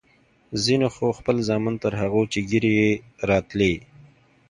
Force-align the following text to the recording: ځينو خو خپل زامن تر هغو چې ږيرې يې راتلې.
ځينو 0.63 0.87
خو 0.95 1.07
خپل 1.19 1.35
زامن 1.47 1.73
تر 1.83 1.93
هغو 2.01 2.21
چې 2.31 2.39
ږيرې 2.49 2.71
يې 2.79 2.91
راتلې. 3.29 3.73